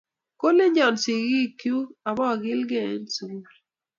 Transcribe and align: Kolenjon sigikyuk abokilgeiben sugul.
Kolenjon 0.39 0.95
sigikyuk 1.03 1.87
abokilgeiben 2.09 3.03
sugul. 3.15 3.55